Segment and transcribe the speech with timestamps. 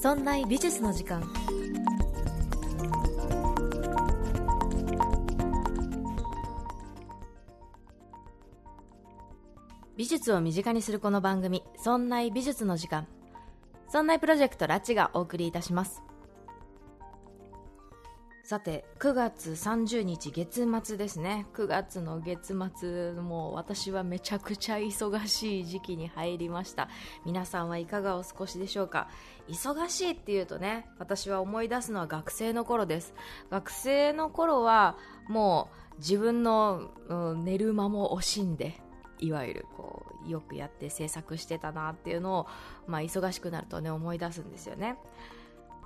[0.00, 1.28] そんな美術の時間。
[9.96, 13.08] 美術を身近にするこの番組「そんな美術の時間」
[13.90, 16.00] そんなプロジェクトラチがお送りいたします。
[18.48, 21.44] さて9月30日月末ですね。
[21.52, 26.88] 9月の月末もう私はめちゃくちゃ忙しい時期に入りました。
[27.26, 29.10] 皆さんはいかがお過ごしでしょうか？
[29.50, 33.12] 忙しいっていうとね私は思い出すのは学生の頃です。
[33.50, 34.96] 学生の頃は
[35.28, 38.80] もう自分の、うん、寝る間も惜しんで
[39.18, 42.46] いわゆるこうよくやって制作してたなっていうのを、
[42.86, 44.96] まあ、忙しくなるとね思い出すんですよね。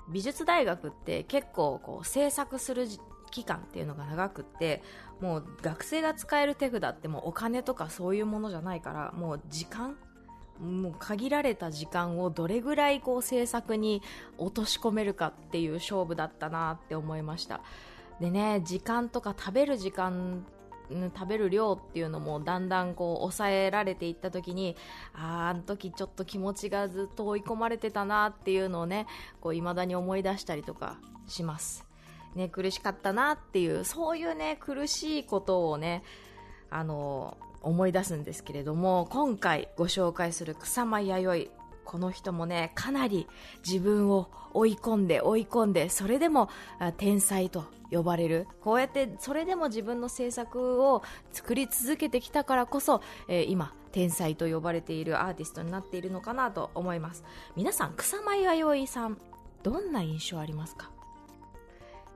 [0.09, 2.87] 美術大学って結構こう制作する
[3.31, 4.83] 期間っていうのが長くって
[5.19, 9.95] もう学生が使える手札ってもうお金とかそういうものじゃないからもう時間
[10.59, 14.01] もう限られた時間をどれぐらいこう制作に
[14.37, 17.61] 落とし込めるかっていう勝負だったなって思いました。
[18.19, 20.45] でね時間とか食べる時間
[20.89, 24.75] 食べる量っていうのもだんだんこう抑えられていった時に
[25.13, 29.07] あああの時ちょっと気持ちがずっと追い込まれてたなっていうのをね
[29.41, 31.85] こう未だに思い出したりとかします。
[32.35, 36.03] ね苦しかったなっていうそういうね苦しいことをね
[36.69, 41.62] あの思い出すんですけれども今回ご紹介する草間弥生
[41.93, 43.27] この人もねかなり
[43.63, 46.49] 自分を追い込んで追い込んでそれでも
[46.97, 48.47] 天才と呼ばれる。
[48.61, 57.23] こうやってそれでも自分の制作を作り続けてきたからこそ、えー、今天才と呼ばれているアーティストになっているのかなと思います。
[57.55, 59.19] 皆さん草間彌生さん
[59.61, 60.92] どんな印象ありますか？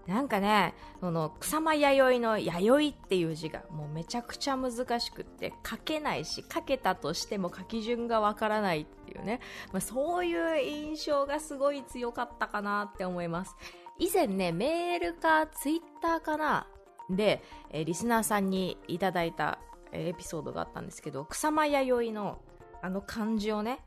[0.07, 9.41] なんかね、その草間弥生の弥生っていう字がもうめちゃくちゃ難しくって書けないし書けたとしても書き順がわからないっていうね、
[9.73, 13.55] まあ、そういう印象がすごい強かったかなって思います。
[13.99, 16.67] 以前ね、メールかツイッターかな
[17.09, 19.59] で、え、リスナーさんにいただいた、
[19.91, 22.39] え、エピソードがあったんですけど、草間弥生の
[22.81, 23.79] あの漢字をね、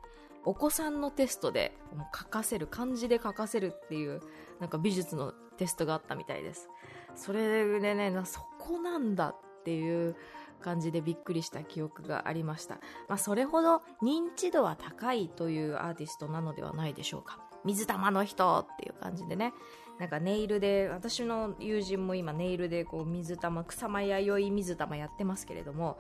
[0.45, 1.77] お子さんのテストで
[2.15, 4.21] 書かせる、漢字で書かせるっていう、
[4.59, 6.71] なんか美術のテストがあったみたいです。
[7.15, 10.17] それでね、そこなんだっていう
[10.63, 12.77] 感じでびっくりした記憶がありました。
[13.09, 17.41] まあ、それほど認知度は高いというアーティストなのではないでしょうか。
[17.63, 19.53] 水玉の人っていう感じでね。
[19.99, 25.99] なんかネイルで、私の友人も今ネイルでこう水玉、草間弥生水玉やってますけれども、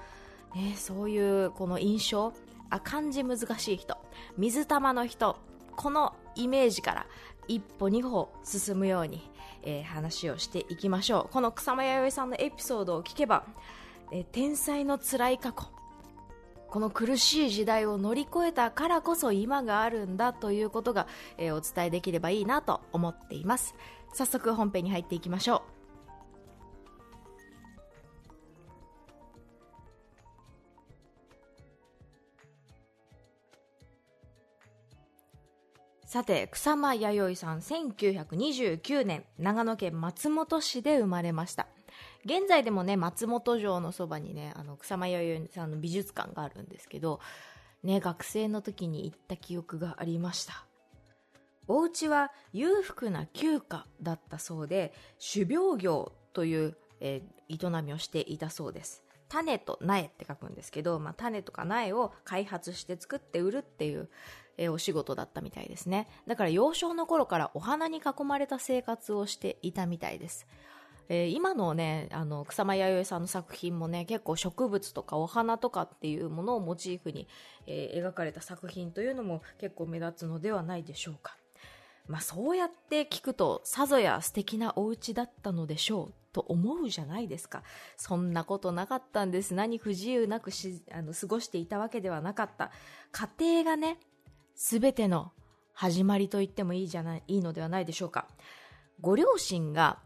[0.54, 2.32] ね、そういうこの印象、
[2.70, 3.98] あ、漢字難しい人、
[4.38, 5.36] 水玉の人、
[5.76, 7.06] このイメージから
[7.46, 9.30] 一歩二歩進むように、
[9.62, 11.32] えー、話をしていきましょう。
[11.32, 13.44] この草間彌生さんのエピソードを聞けば、
[14.12, 15.68] えー、天才の辛い過去。
[16.68, 23.74] この苦しい時代を乗り越えたからこそ今があるんだということが、えー、お伝えできればいいなと思っています。
[24.12, 25.79] 早速本編に入っていきましょう。
[36.10, 41.68] さて、草間彌生さん、1929年、長野県松本市で生まれました。
[42.24, 47.20] 現在でもね、松本城のそばにね、あの、草間彌生さんの美術館があるんですけど、
[47.84, 50.64] ね、学生の時に行った記憶がありました。
[51.68, 54.92] お家は裕福な旧家だったそうで、
[55.32, 59.04] 種苗業という、えー、営みをしていたそうです。
[59.28, 64.10] 種と苗って書くんですけど、まあ、種とか苗を開発して作って売るっていう、
[64.60, 66.06] えー、お仕事だったみたいですね。
[66.26, 70.46] だから幼少の頃からお花に囲まれた生活をしていたみたいです。
[71.08, 77.26] えー、今のね、あの、草間彌生さんの作品もね、結構植物とかお花とかっていうものをモチーフに、
[77.66, 81.36] えー、描かれた作品というのも結構目立つのではないでしょうか。
[82.06, 87.62] まあそうやって聞くと、さぞや素敵なお家だったのでしょうと思うじゃないですか。
[87.96, 89.54] そんなことなかったんです。
[89.54, 92.70] 何不自由なくし、あの、過ごしていたわけではなかった。
[93.10, 93.98] 家庭がね、
[94.62, 95.32] すべての
[95.72, 98.28] 始まりと言ってもいいじゃない、いいのではないでしょうか。
[99.00, 100.00] ご両親が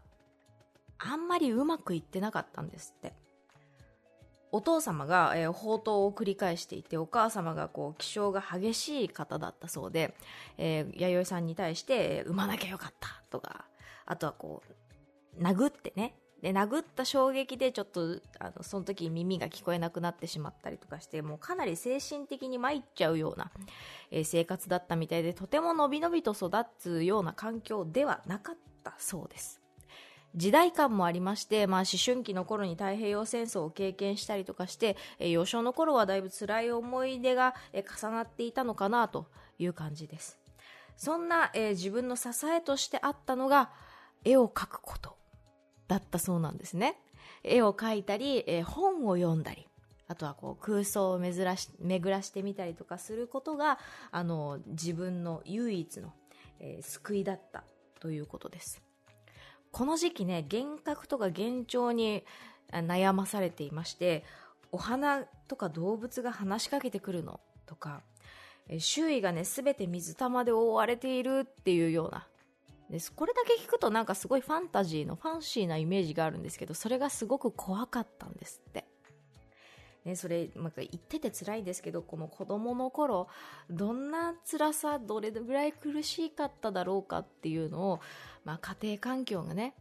[0.97, 3.11] あんまりうまくいってなかったんですって。
[4.53, 10.15] お父様が、えー、放蕩を繰り返していて、お母様がこう、気性が激しい方だったそうで、
[10.57, 13.65] えー、弥生さんに対して、産まなきゃよかったとか、
[14.05, 14.63] あとはこ
[15.37, 23.51] う、殴ってね、で、殴った衝撃でちょっと、あの、その時耳が聞こえなくなってしまったりとかして、もうかなり精神的に参っちゃうような、
[24.11, 29.59] えー、生活だったみたいで、とてものびのびと育つような環境ではなかったそうです。
[30.35, 39.25] 時代感もありまして、まあ、思春期の頃に太平洋戦争を経験したりとかして、えー、幼少の頃はだいぶ辛い思い出が、えー、重なっていたのかなと
[39.57, 40.37] いう感じです。
[40.95, 43.71] そんな、えー自分の支えとしてあったのが
[44.23, 45.14] 絵を描くこと
[45.87, 46.99] だったそうなんですね。
[47.43, 49.67] 絵を描いたり、えー本を読んだり
[50.07, 53.79] あとはこう空想を巡らし巡らしてみたりとかすることが
[54.11, 56.13] あの自分の唯一の、
[56.59, 57.63] えー救いだった
[57.99, 58.81] ということです。
[59.71, 62.23] この時期ね幻覚とか幻聴に
[62.71, 64.23] 悩まされていまして
[64.71, 68.01] お花とか動物が話しかけてくるのとか
[68.79, 72.27] 周囲がね全て水玉で覆われているっていうような
[72.89, 78.85] ですこれだけ聞くとなんかすごいファンタジーのファンシーなイメージがあるんですけどそれがすごく怖かったんですって。
[80.05, 83.27] ね、それ、まあ、言ってて辛いんですけどこの子供の頃
[83.71, 87.99] どんな辛さどれぐらい苦しかっただろうかっていうのを、
[88.43, 89.73] まあ、家庭環境がね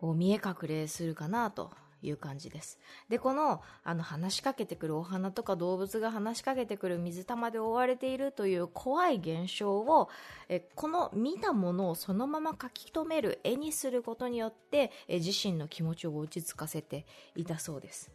[0.00, 1.72] こう見え隠れするかなと
[2.02, 2.78] いう感じです。
[3.08, 10.08] でこのあの話しかけてくるお花とか動物が話しかけてくる水玉で覆われているという怖い現象を
[10.48, 18.10] えこの見たものをそのまま書き留める絵にすることによってえ自身の気持ちを落ち着かせていたそうです。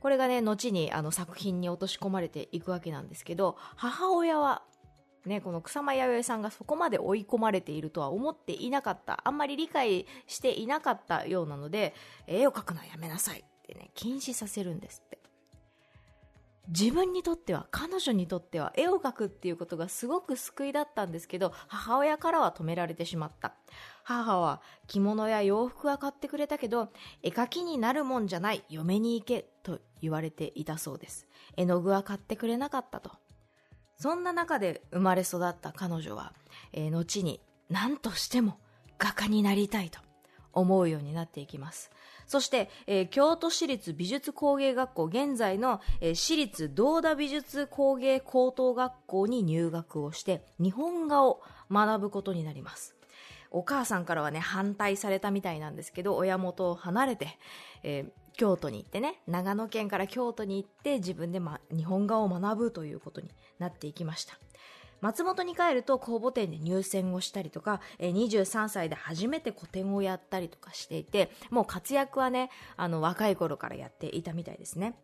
[0.00, 4.62] これがね後にあの作品に落とし込まれていくわけなんですけど母親は
[5.24, 9.20] ね、この草間彌生さんがそこまで追い込まれているとは思っていなかった。
[9.24, 11.94] あんまり理解していなかったようなので
[12.26, 15.18] 絵を描くのはやめなさいってね禁止させるんですって。
[16.68, 23.54] 自分にとっては彼女にとっては絵を描くっていうことがすごく救いだったんですけど母親からは止められてしまった。
[24.04, 26.88] 母は着物や洋服は買ってくれたけど
[27.22, 31.26] 絵描きになるもんじゃない嫁に行けと言われていたそうです。
[31.56, 33.10] 絵の具は買ってくれなかったと。
[34.02, 36.32] そんな中で生まれ育った彼女は、
[36.72, 37.40] えー後に
[37.70, 38.58] 何としても
[38.98, 40.00] 画家になりたいと
[40.52, 41.92] 思うようになっていきます。
[42.26, 51.40] そして、えー京都市立美術工芸学校現在の、えー市立道田美術工芸高等学校に入学をして日本画を
[51.70, 52.96] 学ぶことになります。
[53.52, 57.38] お母さんからはね反対されたみたいなんですけど親元を離れて、
[57.84, 64.38] えー京都に行ってね長野県から京都に行って自分で、ま、日本画を学ぶということになっていきました。
[65.00, 74.94] 松本に帰ると公募展で入選をしたりとか、23歳で初めて個展をやったりとかしていてもう活躍はねあの若い頃からやっていたみたいですね。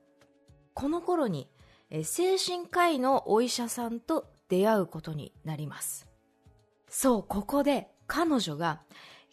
[0.72, 1.50] この頃に、
[2.04, 6.06] 精神科医のお医者さんと出会うことになります。
[6.88, 8.80] そうここで彼女が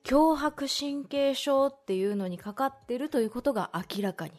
[0.05, 4.31] 強迫神経症っていうのにかかってるということが明らかに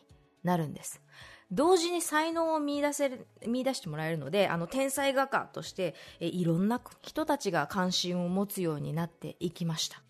[0.44, 1.02] なるんです。
[1.50, 10.00] 同時に才能を見出せ見出してもらえるのであの天才画家としてえいろんな人たちが関心を持つようになっていきました。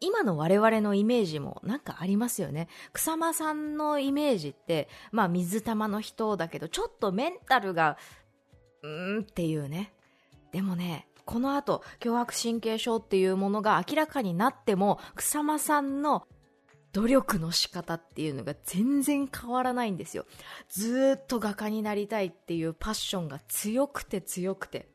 [0.00, 2.68] 今の我々のイメージもなんかありますよね。
[2.92, 7.98] 草間さんのイメージってまあ水玉の人だけどちょっとメンタルが
[8.84, 9.92] うーんっていうね。
[10.52, 16.26] でもねこの後強迫神経症っていうものが明らかになっても草間さんの
[16.94, 20.24] 努力の仕方っていうのが全然変わらないんですよ。
[20.70, 24.88] ずっと画家になりたいっていうパッションが強くて強くて。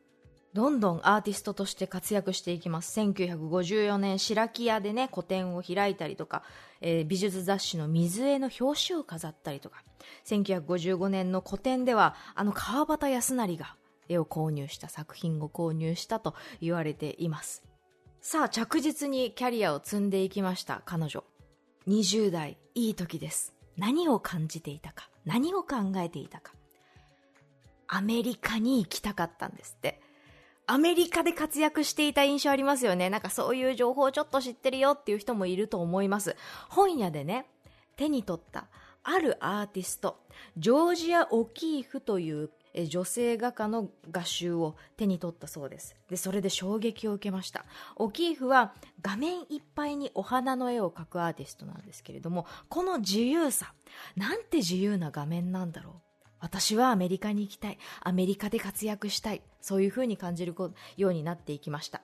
[0.53, 2.99] どんどんアーティストとして活躍していきます。
[2.99, 6.43] 1954年白木屋でね個展を開いたりとか、
[6.81, 9.83] えー美術雑誌の水絵の表紙を飾ったりとか。
[10.25, 13.75] 1955年の個展ではあの川端康成が
[14.09, 17.63] 絵を購入した作品を購入したと言われています。
[18.21, 21.23] さあ着実にキャリアを積んでいきました彼女。
[21.87, 23.53] 20代いい時です。
[23.77, 26.53] 何を感じていたか何を考えていたか。
[27.87, 30.01] アメリカに行きたかったんですって。
[30.65, 33.09] アメリカで活躍していた印象ありますよね。
[33.09, 36.37] なんかそういう情報をちょっと知ってるよっていう人もいると思います。
[36.69, 37.45] 本屋でね
[37.97, 38.67] 手に取った
[39.03, 40.17] あるアーティスト
[40.57, 45.95] ジョージア・オキーフというえ女性画家の画集を手に取ったそうです。
[46.09, 47.65] でそれで衝撃を受けました。
[47.95, 53.73] オキーフは画面いっぱいにお花の絵を描くアーティストなんですけれどもこの自由さ
[54.15, 55.93] なんて自由な画面なんだろう。
[56.39, 57.77] 私はアメリカに行きたい。
[58.01, 59.41] アメリカで活躍したい。
[59.61, 60.53] そういうふうに感じる
[60.97, 62.01] ようになっていきました。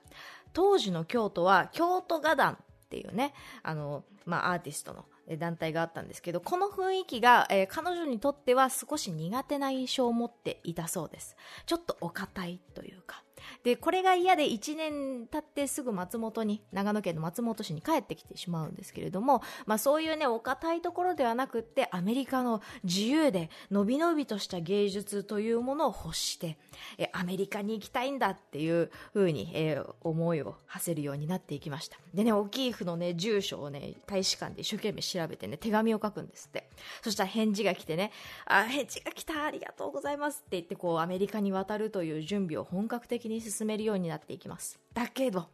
[0.54, 2.58] 当時の京都は京都画壇っ
[2.90, 3.34] ていうね
[3.64, 5.06] あの、まあ、アーティストの
[5.38, 11.36] 団体があったんですけどこの雰囲気が、えー彼女にとっては少し苦手な印象を持っていたそうです。
[11.66, 13.24] ちょっとお堅いというか。
[13.64, 26.58] でこれが嫌で1年経ってすぐ松本に長野県の松本市に帰ってきてしまうんですけれども、まあ、そういうねお堅いところではなくってアメリカの自由でのびのびとした芸術というものを欲して
[26.98, 31.98] えアメリカに行きたいんだっていう風に、えー思いを馳せるようになっていきました。
[32.14, 36.70] でねオキーフのね住所をね大使館で一生懸命調べてね手紙を書くんですって。
[37.02, 38.12] そしたら返事が来てね
[38.46, 44.80] あ返事が来たありがとうございますって言ってこうアメリカに渡るという準備を本格的に進めるようになっていきます。
[44.94, 45.48] だけど、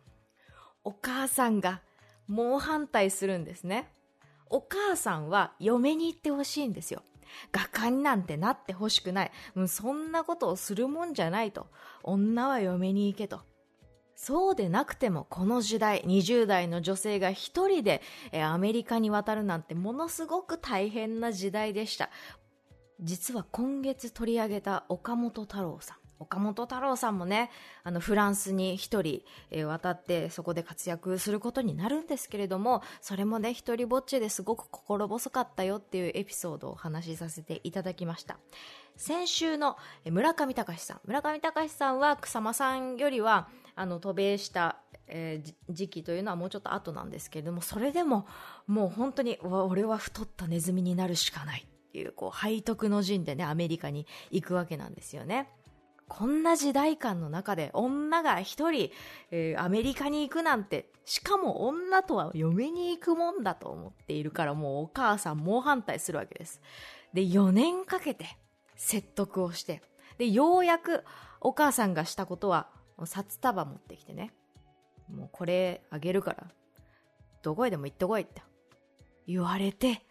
[0.84, 1.82] お母さんが
[2.28, 3.92] 猛反対するんですね。
[4.50, 7.04] お母さんは嫁に行ってほしいんですよ。
[7.52, 9.32] 画家になんてなってほしくない。
[9.56, 11.68] うん、そんなことをするもんじゃないと。
[12.04, 13.42] 女は嫁に行けと。
[14.16, 18.02] そうでなくてもこの時代20代の女性が一人で
[18.34, 22.10] アメリカに渡るなんてものすごく大変な時代でした
[23.02, 27.50] 実は今月取り上げた岡本太郎さん岡本太郎さんもね
[27.84, 38.38] あのフランスに一人、え渡ってそこで活躍することになるんですけれどもそれもね一人ぼっちですごく心細かったよっていうエピソードをお話しさせていただきました
[38.98, 39.78] 先週の
[40.10, 48.26] 村上隆さん村上隆さんは草間さんよりはあの渡米した、えー、時期というのはもうちょっと後なんですけれどもそれでも
[48.68, 55.50] もう本当に俺は太ったネズミになるしかないっていうこう背徳の陣でねアメリカに行くわけなんですよね。
[56.08, 58.92] こんな時代感の中で女が一人、
[59.32, 66.62] えー、アメリカに行くなんて、しかも女とは嫁に行くもんだと思っているからもうお母さん猛反対するわけです。
[67.14, 68.38] で、4年かけて
[68.76, 69.82] 説得をして、
[70.18, 71.04] で、ようやく
[71.42, 72.70] お母さんがしたことは
[73.06, 74.32] 札束持ってきてね、
[75.10, 76.48] もうこれあげるから、
[77.42, 78.42] どこへでも行ってこいって
[79.28, 80.02] 言われて、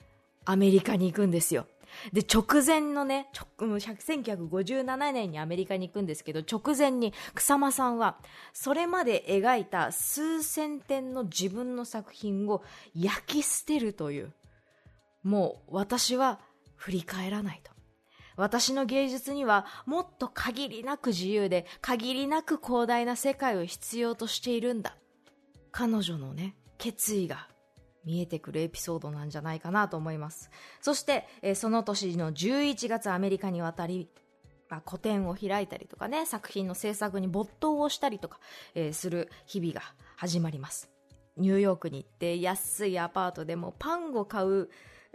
[0.44, 1.66] アメリカに行くんですよ。
[2.12, 8.18] で、直前のね、1957年にアメリカに行くんですけど、直前に草間さんは、
[8.52, 12.62] それまで描いた数千点の自分の作品を
[12.94, 14.32] 焼き捨てるという、
[15.22, 16.40] もう私は
[16.76, 17.72] 振り返らないと。
[18.36, 24.96] 私の芸術にはもっと限りなく自由で限りなく広大な世界を必要としているんだ。
[25.70, 27.48] 彼女のね、決意が
[28.04, 30.50] 見えてくるエピソードなんじゃないかなと思います。
[30.80, 34.08] そして、その年の11月アメリカに渡り、
[34.68, 38.38] まあ、個展を開いたりとかね、作品の制作に没頭をしたりとか、
[38.92, 39.82] する日々が
[40.16, 40.90] 始まります。
[41.36, 44.68] ニューヨークに行って安いアパートでもパンを買う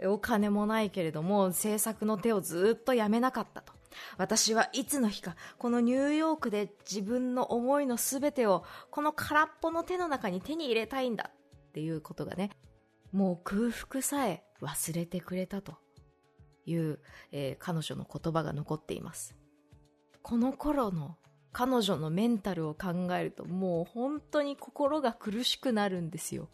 [0.04, 3.72] お金もないけれども制作の手をずっとやめなかったと。
[4.18, 12.50] 私はいつの日かこのニューヨークで自分の思いの全てをこの空っぽの手の中に手に入れたいんだっていうことがね
[13.12, 15.78] もう空腹さえ忘れてくれたと
[16.66, 17.00] いう、
[17.32, 19.36] えー、彼女の言葉が残っています。
[20.22, 21.16] この頃の
[21.52, 26.48] 彼女のメンタルを考えるともう本当に心が苦しくなるんですよ。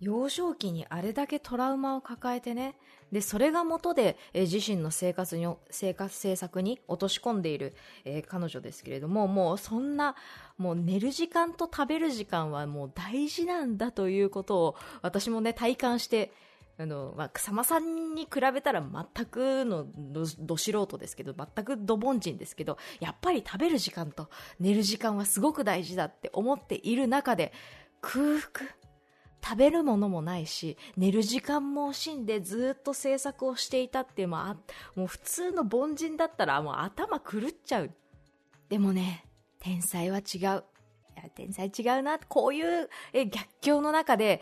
[0.00, 2.76] 幼少期にあれだけトラウマを抱えてね、
[3.12, 10.16] で、それが元で、え自身の生活に、生活政策に落とし込んでいる、え、彼女ですけれども、もうそんな、
[10.58, 16.32] もう寝る時間と食べる時間はもう大事なんだということを、私もね、体感して、
[16.78, 24.28] あの、まあ、草間さんに比べたら全くのど素人ですけど、全くど凡人ですけど、やっぱり食べる時間と
[24.60, 27.52] 寝る時間はすごく大事だって思っている中で、
[28.02, 28.66] 空腹、
[29.42, 37.90] 食べるものもないし、寝る時間も惜しんでずっと制作をしていたっていう、まあ、もう普通の凡人だったらもう頭狂っちゃう。
[38.68, 39.24] でもね、
[39.60, 40.40] 天才は違う。
[40.40, 40.64] いや、
[41.34, 42.18] 天才違うな。
[42.18, 44.40] こういう逆境の中で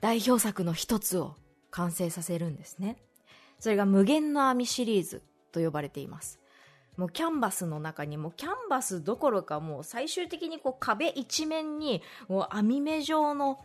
[0.00, 1.36] 代表作の一つを
[1.70, 2.96] 完成させるんですね。
[3.58, 5.22] それが無限の網シリーズ
[5.52, 6.40] と呼ばれています。
[6.96, 13.64] もうキャンバスの中にもキャンバスどころかもう最終的にこう壁一面にもう網目状の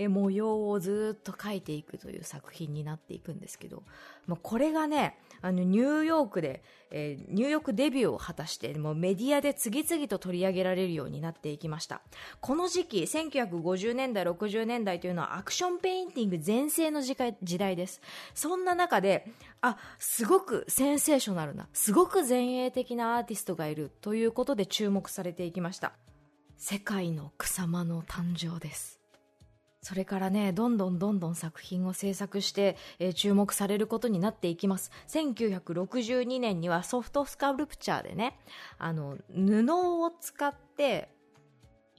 [0.00, 3.82] え模様をずっと描いていくという作品になっていくんですけど、
[4.26, 12.00] まあ、これがねあのニューヨークで、えー、ニューヨークデビューを果たしてもうメディアで次々と取り上げられるようになっていきました。
[12.40, 17.14] この時期1950年代60年代というのはアクションペインティング全盛の時
[17.58, 18.00] 代です。
[18.34, 19.30] そんな中で
[19.60, 25.92] あすごくセンセーショナルなすごく前衛的なアーティストがいるということで注目されていきました。
[26.56, 28.99] 世界の草間の誕生です。
[29.82, 34.90] それからね、どんどんどんどん作品を制作して、えー、注目されることになっていきます。
[35.08, 38.38] 1962年にはソフトスカルプチャーでね、
[38.78, 41.08] あの、布を使って、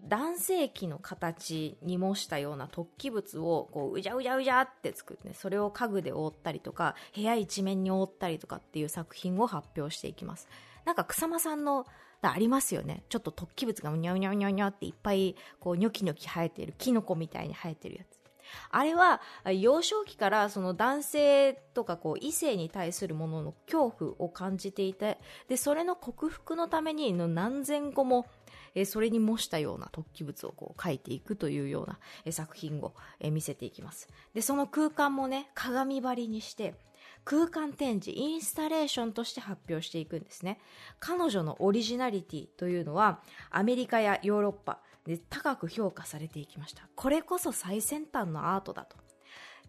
[0.04, 10.48] 男性器の形に模したような突起物をこううじゃうじゃうじゃって作って、ね、それを家具で覆ったりとか部屋一面に覆ったりとかっていう作品を発表していきます
[10.86, 11.86] なんか草間さんの
[12.30, 13.04] ありますよね。
[13.10, 18.22] ちょっと突起物がうにゃうにゃうにゃうにゃっていっぱい、こう、ニョキニョキ生えてる、キノコみたいに生えてるやつ。
[18.70, 28.28] あれは、幼少期からその男性とかこう異性に対するものの恐怖を感じていて、で、それの克服のためにの何千個も、
[28.74, 32.00] えそれに模したような突起物をこう描いていくというような、
[32.32, 34.08] 作品を、見せていきます。
[34.34, 36.76] で、その空間もね、鏡張りにして、
[37.24, 40.60] 空間展示インスタレーションとして発表していくんですね。
[41.00, 46.88] 彼女のオリジナリティというのはアメリカやヨーロッパで高く評価されていきました。
[46.96, 48.98] これこそ最先端のアートだと。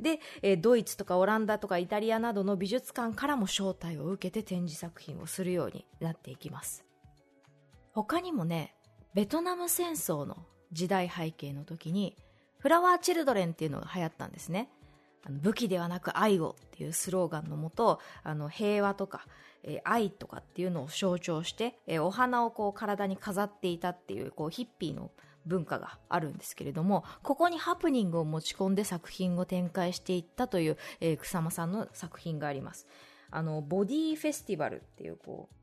[0.01, 6.85] で、えドイツとかオランダとかイタリアなどの美術館からも招待を受けて展示作品をするようになっていきます。
[7.93, 8.75] 他にもね
[9.15, 12.17] ベトナム戦争の時代背景の時に
[12.59, 14.71] フラワーチルドレンっていうのが流行ったんですね。
[15.31, 19.27] 武器ではなく愛をっていうスローガンのもとあの平和とか、
[19.63, 25.11] えー、愛とかっていうのを象徴して、えー、お花をこう体に飾っていたっていうこうヒッピーの
[25.47, 32.87] 文化があるんですけれどもここにハプニングを持ち込んで作品を展開していったという、えー、草間さんの作品があります。
[33.31, 35.63] あのボディフェスティバルっていうこう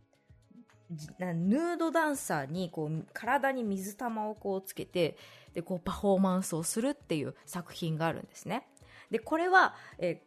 [1.19, 5.17] ヌードダンサーにこう体に水玉をこうつけて
[5.53, 8.67] でこうパフォーマンスをするっていう作品があるんですね。
[9.11, 10.21] でこれは、え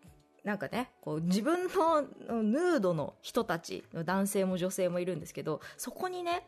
[0.44, 2.02] ー、なんかねこう自分の
[2.42, 6.46] ヌードの人たち男性も女性もいるんですけどそこにね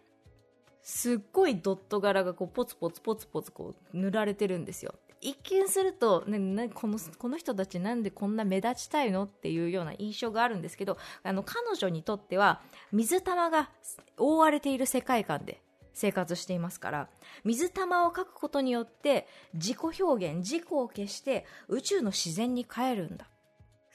[0.83, 4.95] すっごいドット柄がこうポツポツポツポツこう塗られてるんですよ。
[5.23, 12.61] 一見すると、ね、ね、このこの人たちなんでこんな目立ちたいのっていうような印象があるんですけどあの彼女にとっては
[12.93, 13.71] 水玉が
[14.19, 15.63] 覆われている世界観で
[15.95, 17.09] 生活していますから
[17.45, 23.27] 水玉を描くことによって自己表現自己を消して宇宙の自然に帰るんだ。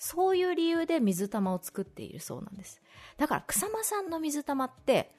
[0.02, 2.82] そういう理由で水玉を作っているそうなんです。
[3.18, 5.12] だから草間さんの水玉って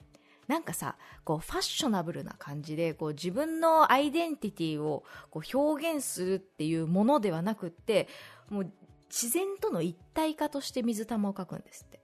[0.49, 8.08] なんかさこうファッショナブルな感じでこう自分のアイデンティティをこう表現するっていうものではなくって
[8.49, 8.72] もう
[9.08, 12.00] 自然との一体化として水玉を描くんですって。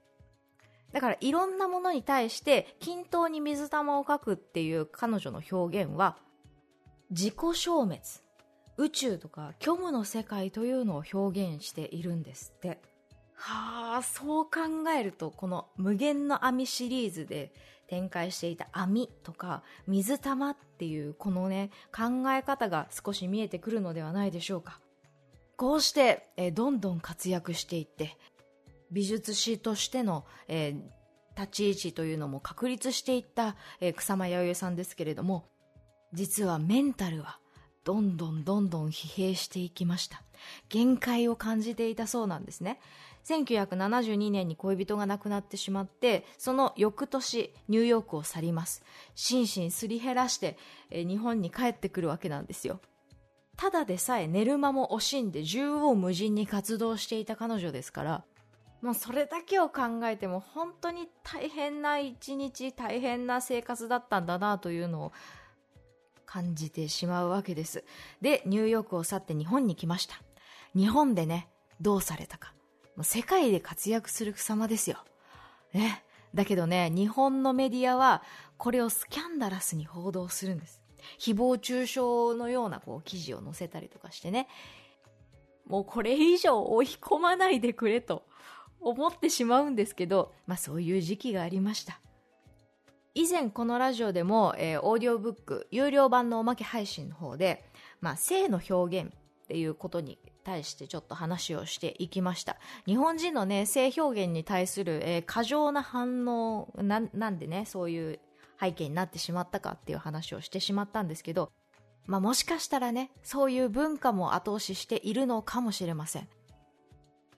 [0.91, 6.17] だからいろんなものに対して均等に水玉を描くっていう彼女の表現は
[7.09, 7.99] 自己消滅
[8.77, 12.79] 宇宙とか虚無の世界というのを表現しているんですって。
[13.39, 17.53] はあそう考えるとこの「無限の網」シリーズで
[17.87, 24.79] 展開していた網とか水玉っていうこのね考え方が少し見えてくるのではないでしょうか。
[25.55, 28.15] こうして、えどんどん活躍していって
[28.91, 35.45] 美術史としての、えー、立ち位置というのも確立していった、えー、草間彌生さんですけれども
[36.13, 37.39] 実はメンタルは
[37.83, 40.21] どんどんどんどん疲弊していきました。
[40.67, 42.81] 限界を感じていたそうなんですね。
[43.23, 48.83] 1972年に恋人が亡くなってしまってその翌年ニューヨークを去ります。
[49.15, 50.57] 心身すり減らして、
[50.91, 52.81] え日本に帰ってくるわけなんですよ。
[53.55, 58.25] ただでさえ寝る間も惜しんで縦横無尽に活動していた彼女ですから
[58.81, 65.13] もうそれだけを考えても本当に大変な一日大変な生活だったんだなというのを
[66.25, 67.83] 感じてしまうわけです
[68.21, 70.21] でニューヨークを去って日本に来ました
[70.75, 71.47] 日本でね
[71.81, 72.53] どうされたか
[73.03, 74.97] 世界で活躍する草間ですよ。
[75.73, 76.03] ね。
[76.33, 78.23] だけどね、日本のメディアは
[78.57, 80.81] これをスキャンダラスに報道するんです。
[81.19, 81.99] 誹謗中傷
[82.37, 84.47] のようなこう記事を載せたりとかしてね。
[85.67, 88.23] もうこれ以上追い込まないでくれと
[88.81, 91.99] 思ってしまうんですけど、まあそういう時期がありました。
[93.19, 97.65] 以前このラジオでも、えー、オーディオブック有料版のおまけ配信の方で、
[97.99, 102.57] まあ、性の表現っていうことに対してちょっと話をしていきました。
[102.85, 108.19] 日本人のね、性表現に対する、えー、過剰な反応な、なんでね、そういう
[108.61, 111.51] 背景になってしまったかっていう話をしてしまったんですけど、
[112.05, 116.29] まあ、もしかしたらね、そういう文化も後押ししているのかもしれません。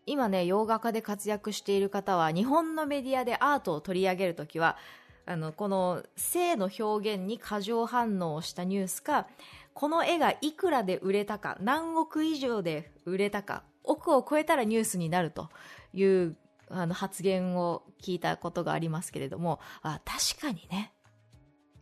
[0.05, 4.77] 今ね、洋画家で活躍している方は、日本のメディアでアートを取り上げるときは、
[5.25, 9.27] あの、この性の表現に過剰反応をしたニュースか、
[9.73, 15.49] この絵がいくらで売れたか、何億以上で売れたか、億を超えたらニュースになると
[15.93, 16.35] いう
[16.69, 20.93] あの発言を聞いたことがありますけれども、あ確かにね、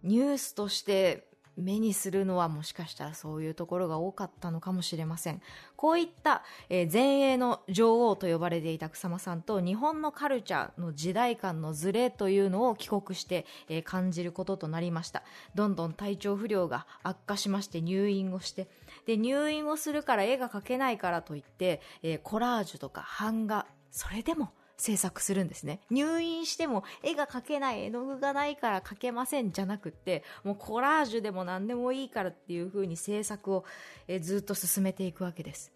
[0.04, 1.27] ニュースとして
[1.58, 5.42] 目にするのはもしかしたらそういうところが多かったのかもしれません。
[5.76, 15.24] こういった、えー、前衛の女王と呼ばれていた草間さんと日本のカルチャーの時代感のズレというのを帰国して、えー、感じることとなりました。
[15.56, 18.68] どんどん体調不良が悪化しまして入院をして、
[19.06, 25.82] で、入院をするから絵が描けないからといって、えー、コラージュとか版画、それでも制作するんですね。
[25.90, 33.66] 入院しても絵が描けない、絵の具がないから描けませんじゃなくって、もうコラージュでも何でもいいからっていう風に制作を、
[34.08, 35.72] えずっと進めていくわけです。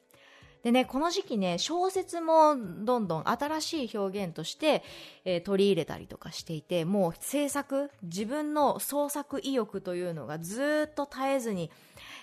[0.64, 4.84] でね、この時期ね、小説もどんどん新しい表現として、
[5.26, 11.72] えー、取り入れたりとかしていて、もう制作、自分の創作意欲というのがずっと絶えずに、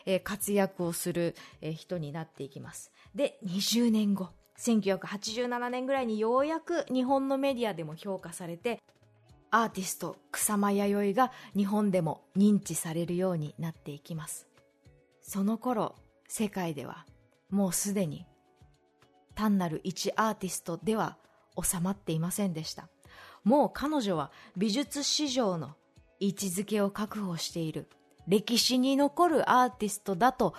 [0.06, 2.92] えー、活躍をする、えー、人になっていきます。
[3.12, 4.28] で、20年後、
[4.58, 8.80] 1987年ぐらいにようやく日本のメディアでも評価されて
[9.50, 14.46] アーティスト草間彌生が日本でも認知されるようになっていきます。
[15.22, 15.94] その頃
[16.28, 17.06] 世界では
[17.50, 18.26] もうすでに
[19.34, 21.16] 単なる一アーティストでは
[21.62, 22.88] 収まっていませんでした。
[23.44, 25.74] もう彼女は美術史上の
[26.20, 27.88] 位置づけを確保している
[28.26, 30.54] 歴史に残るアーティストだと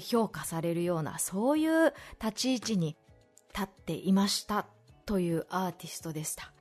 [0.00, 2.96] 評価されるようなそういう立ち位置に
[3.52, 4.66] 立っていました
[5.06, 6.52] というアーティストでした。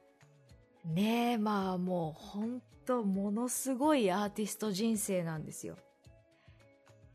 [0.86, 5.78] ねえまあもう本当ものすごいアーティスト人生なんですよ。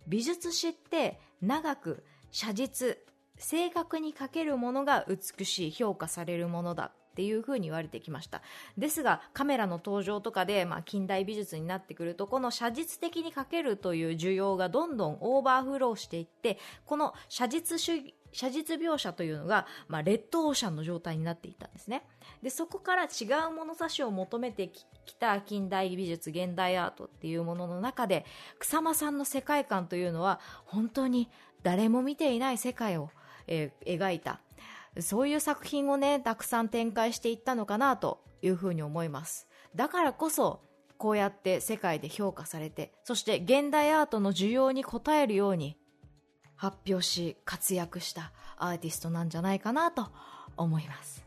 [0.07, 2.99] 美術史って長く写実
[3.37, 8.43] 正確に描けるものが美しい評価されるものだっていうふうに言われてきました。
[8.77, 22.03] ですがカメラの登場とかで、まあ、近代美術になってくるとこの写実的に描けるという需要がどんどんオーバーフローしていってこの写実主義写実描写というのが、まあ、レッドオーシャンの状態になっていたんですね。
[22.43, 28.27] でそこから違う物差しを求めてきた近代美術現代アートっていうものの中で
[28.59, 31.31] 草間さんの世界観というのは本当に
[31.63, 33.11] 誰も見ていない世界を、
[33.47, 34.41] えー、描いた。
[35.01, 39.49] そういう作品をねたくさん展開していったのかなというふうに思います。
[39.77, 40.61] だからこそ
[40.99, 45.77] こうやって世界で評価されてそして現代アートの需要に応えるように
[46.57, 50.09] 発表し活躍したアーティストなんじゃないかなと
[50.57, 51.25] 思います。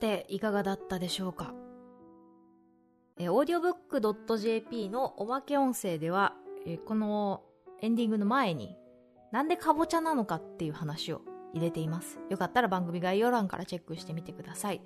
[0.00, 1.54] て、いかがだったでしょうか？
[3.18, 6.34] えオーディオブック .jp のおまけ音声では、
[6.66, 7.42] えこの
[7.82, 8.76] エンディングの前に、
[9.30, 11.20] なんでかぼちゃなのかっていう話を
[11.52, 12.18] 入れています。
[12.30, 14.80] よかったら番組概要欄からチェックしてみてください。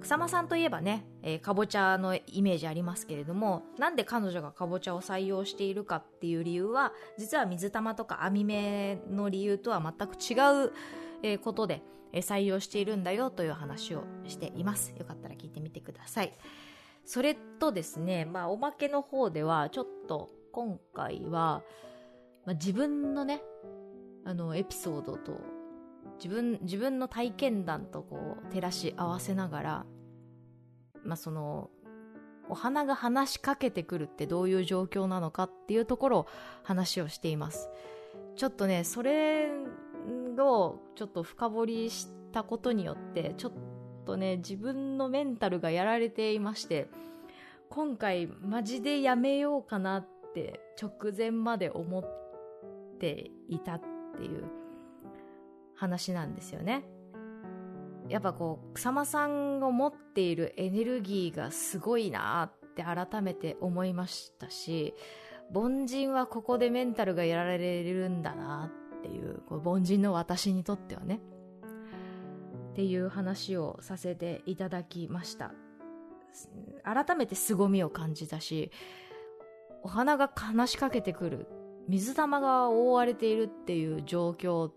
[0.00, 10.72] 草間さんといえばね、えー、かぼちゃのイメージありますけれども、なんで彼女がかぼちゃを採用しているかっていう理由は、実は水玉とか網目の理由とは全く違う、
[11.24, 11.82] えー、ことで、
[12.20, 14.94] 採用しているんだよという話をしています。
[14.98, 16.32] よかったら聞いてみてください。
[17.04, 21.62] それとですね、まあ、おまけの方では、ちょっと今回は、
[22.44, 23.42] まあ、自分のね、
[24.24, 25.40] あの、エピソードと、
[26.22, 29.86] 自分、自分の体験談とこう、照らし合わせながら、
[31.02, 31.70] まあ、その、
[32.50, 36.26] お花が話しかけてくるってどういう状況なのかっていうところを
[36.62, 37.68] 話をしています。
[38.36, 39.48] ちょっとね、それ
[40.46, 43.52] をちょっと深掘りしたことによってちょっ
[44.06, 46.88] とね自分のメンタルがやられていまして
[47.70, 53.80] 今回マジでやめようかなって直前まで思っていたっ
[54.16, 54.44] ていう
[55.74, 56.84] 話なんですよね。
[58.08, 64.94] やっぱこう草間さんを持っているエネルギーがすごいなって改めて思いましたし
[65.52, 71.20] 凡人はここでメンタルがやられるんだなっていうこう凡人の私にとってはね。
[72.72, 75.52] っていう話をさせていただきました。
[76.84, 78.70] 改めて凄みを感じたし
[79.82, 81.48] お花が話しかけてくる
[81.88, 84.74] 水玉が覆われているっていう状況っ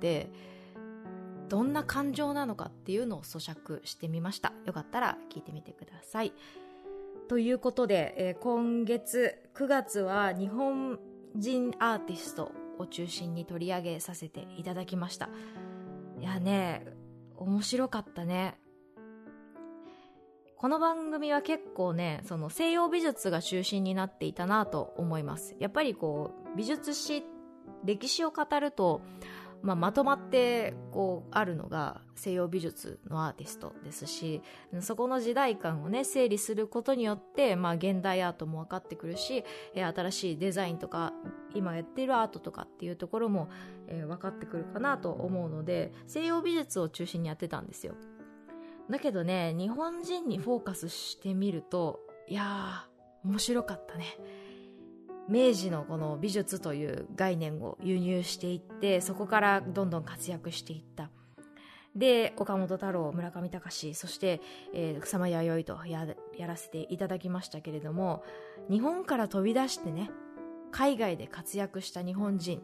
[0.00, 0.30] て
[1.48, 4.52] どんな感情なのかっていうのを咀嚼してみました。
[4.64, 6.32] よかったら聞いてみてください。
[7.28, 10.98] ということで、えー、今月9月は日本
[11.36, 15.28] 人アーティストを中心に取り上げさせていただきました。
[16.20, 16.86] いやね
[17.36, 18.58] 面白かったね。
[20.56, 25.56] この番組は結構ねその西洋美術が中心になっていたなと思います。
[25.58, 27.24] やっぱりこう美術史
[27.84, 29.00] 歴史を語ると
[29.62, 34.42] まあ、まとまってこうあるのが西洋美術のアーティストですし
[34.80, 39.44] そこの時代感をね整理することによって、まあ、現代アートも分かってくるし
[39.74, 41.12] 新しいデザインとか
[41.54, 43.48] 今やってるアートとかっていうところも、
[43.86, 47.94] えー、分かってくるかなと思うので西洋美術を中心にやってたんですよ。
[48.90, 54.04] だけどね日本人にフォーカスしてみるといやー面白かったね。
[55.28, 61.10] 明治のこの美術という概念を輸入していってそこからどんどん活躍していった。
[61.94, 64.40] で岡本太郎村上隆そして、
[64.72, 66.06] えー、草間彌生とや
[66.38, 68.24] やらせていただきましたけれども
[68.70, 70.10] 日本から飛び出してね
[70.70, 72.62] 海外で活躍した日本人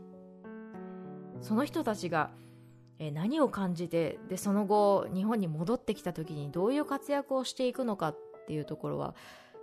[1.43, 2.31] その人たちが
[2.99, 8.17] え何を感じてでその後日本に戻ってきた時にどういう活躍をしていくのかっ
[8.47, 9.15] ていうところは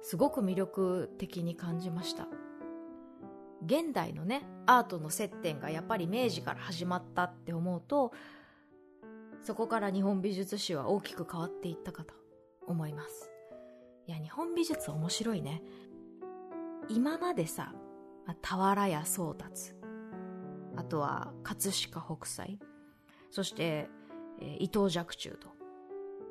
[0.01, 2.27] すごく魅力的に感じました。
[3.65, 8.13] 現代のねアートの接点がやっぱり明治から始まったって思うと
[9.41, 12.13] そこから日本美術史は大きく変わっていったかと
[12.67, 13.29] 思います。
[14.07, 15.61] いや日本美術面白いね。
[16.89, 17.73] 今までさ
[18.41, 19.73] 俵屋宗達
[20.75, 22.59] あとは葛飾北斎
[23.31, 23.87] そして、
[24.41, 25.49] えー、伊藤若冲と、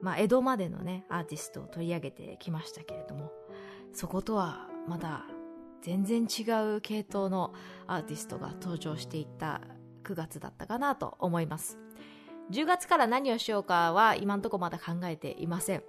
[0.02, 3.32] まあ、江戸までのねアーティストを取り上げてきましたけれども
[3.92, 5.24] そことはまだ
[5.84, 7.52] 全然違う系統の
[7.86, 9.60] アーティストが登場していった
[10.04, 11.78] 9月だったかなと思います。
[12.50, 15.82] 10月から何をしようかは今んとこまだ考えていません。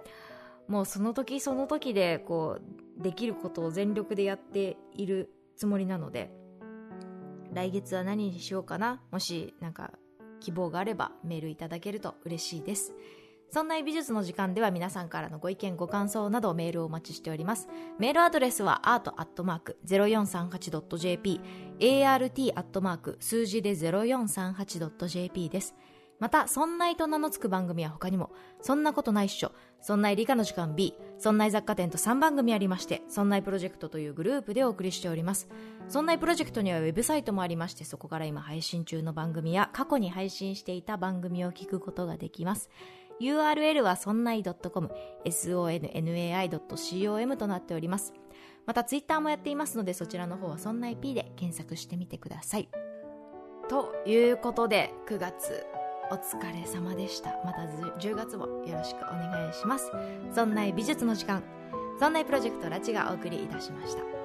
[0.68, 2.58] もうその時その時でこ
[2.98, 6.30] うできることを全力でやっているつもりなので
[7.54, 9.00] 来月は何にしようかな？
[9.10, 9.92] もしなんか
[10.40, 12.92] 希望があればメールいただけると嬉しいです。
[13.50, 21.40] そんな美術の時間では皆さんからのご意見ご感想などメールをお待ちしておりますメールアドレスは art.0438.jp
[21.80, 23.16] art.
[23.20, 25.74] 数字で 0438.jp です
[26.18, 28.30] また、そんないと名の付く番組は他にも、
[28.62, 35.46] そんなことないっしょ、そんない理科の時間 B、そんない雑貨店と3番組ありまして、そんないプロジェクトというグループでお送りしております。
[35.88, 42.70] そんないプロジェクトにはウェブサイトもありまして、そこから今配信中の番組や過去に配信していた番組を聞くことができます。
[43.20, 44.90] URL はそんない .com、
[45.24, 48.12] sonnai.com となっております。
[48.66, 52.68] またツイッターもやっていますので、そちらの方はそんない P で検索してみてください。
[53.68, 55.66] ということで、9月
[56.10, 59.90] お疲れ様でしたまた10月もよろしくお願いします
[60.32, 61.42] そんない美術の時間
[61.98, 64.15] そんないプロジェクトラチがお送りいたしました